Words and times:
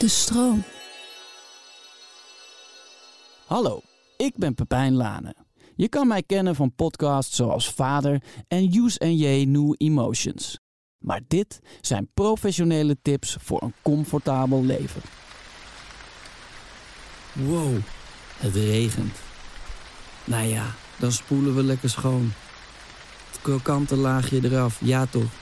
De 0.00 0.08
stroom. 0.08 0.64
Hallo, 3.46 3.80
ik 4.16 4.32
ben 4.36 4.54
Pepijn 4.54 4.94
Lane. 4.94 5.34
Je 5.76 5.88
kan 5.88 6.06
mij 6.06 6.22
kennen 6.22 6.54
van 6.54 6.74
podcasts 6.74 7.36
zoals 7.36 7.70
Vader 7.70 8.22
en 8.48 8.76
Use 8.76 9.16
J 9.16 9.44
New 9.44 9.74
Emotions. 9.76 10.58
Maar 10.98 11.20
dit 11.28 11.60
zijn 11.80 12.10
professionele 12.14 12.96
tips 13.02 13.36
voor 13.40 13.62
een 13.62 13.74
comfortabel 13.82 14.64
leven. 14.64 15.02
Wow, 17.32 17.76
het 18.36 18.54
regent. 18.54 19.16
Nou 20.24 20.46
ja, 20.46 20.74
dan 20.98 21.12
spoelen 21.12 21.54
we 21.54 21.62
lekker 21.62 21.90
schoon. 21.90 22.32
Het 23.30 23.40
krokante 23.42 23.96
laagje 23.96 24.40
eraf, 24.44 24.80
ja 24.84 25.06
toch. 25.06 25.32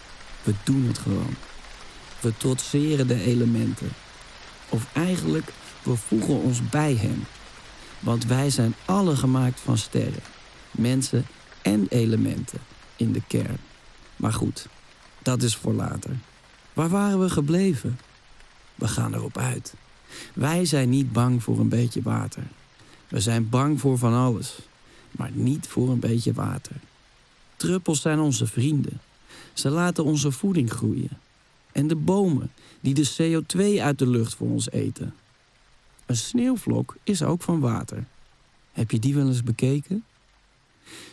We 0.42 0.54
doen 0.64 0.84
het 0.86 0.98
gewoon. 0.98 1.34
We 2.20 2.36
trotseren 2.36 3.06
de 3.08 3.20
elementen. 3.20 3.88
Of 4.68 4.86
eigenlijk, 4.92 5.52
we 5.82 5.96
voegen 5.96 6.34
ons 6.34 6.68
bij 6.68 6.94
hen. 6.94 7.24
Want 8.00 8.24
wij 8.24 8.50
zijn 8.50 8.74
alle 8.84 9.16
gemaakt 9.16 9.60
van 9.60 9.78
sterren, 9.78 10.22
mensen 10.70 11.26
en 11.62 11.86
elementen 11.88 12.58
in 12.96 13.12
de 13.12 13.22
kern. 13.26 13.58
Maar 14.16 14.32
goed, 14.32 14.66
dat 15.22 15.42
is 15.42 15.56
voor 15.56 15.72
later. 15.72 16.16
Waar 16.72 16.88
waren 16.88 17.20
we 17.20 17.30
gebleven? 17.30 17.98
We 18.74 18.88
gaan 18.88 19.14
erop 19.14 19.38
uit. 19.38 19.74
Wij 20.34 20.64
zijn 20.64 20.88
niet 20.88 21.12
bang 21.12 21.42
voor 21.42 21.58
een 21.58 21.68
beetje 21.68 22.02
water. 22.02 22.42
We 23.08 23.20
zijn 23.20 23.48
bang 23.48 23.80
voor 23.80 23.98
van 23.98 24.14
alles, 24.14 24.58
maar 25.10 25.30
niet 25.32 25.66
voor 25.66 25.88
een 25.88 26.00
beetje 26.00 26.32
water. 26.32 26.76
Druppels 27.56 28.00
zijn 28.00 28.18
onze 28.18 28.46
vrienden. 28.46 29.00
Ze 29.52 29.70
laten 29.70 30.04
onze 30.04 30.30
voeding 30.30 30.70
groeien. 30.70 31.10
En 31.72 31.86
de 31.86 31.96
bomen 31.96 32.50
die 32.80 32.94
de 32.94 33.10
CO2 33.12 33.82
uit 33.82 33.98
de 33.98 34.08
lucht 34.08 34.34
voor 34.34 34.50
ons 34.50 34.70
eten. 34.70 35.14
Een 36.06 36.16
sneeuwvlok 36.16 36.96
is 37.02 37.22
ook 37.22 37.42
van 37.42 37.60
water. 37.60 38.06
Heb 38.72 38.90
je 38.90 38.98
die 38.98 39.14
wel 39.14 39.26
eens 39.26 39.42
bekeken? 39.42 40.04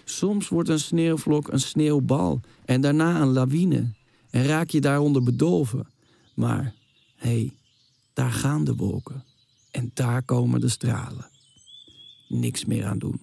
Soms 0.03 0.47
wordt 0.47 0.70
een 0.70 0.80
sneeuwvlok 0.80 1.47
een 1.47 1.59
sneeuwbal 1.59 2.42
en 2.66 2.81
daarna 2.81 3.22
een 3.22 3.31
lawine 3.31 3.89
en 4.30 4.45
raak 4.45 4.70
je 4.70 4.81
daaronder 4.81 5.23
bedolven. 5.23 5.88
Maar 6.34 6.73
hé, 7.16 7.30
hey, 7.30 7.53
daar 8.14 8.31
gaan 8.31 8.64
de 8.64 8.75
wolken 8.75 9.23
en 9.72 9.92
daar 9.94 10.23
komen 10.23 10.59
de 10.59 10.69
stralen. 10.69 11.30
Niks 12.28 12.66
meer 12.66 12.86
aan 12.86 13.00
doen. 13.00 13.22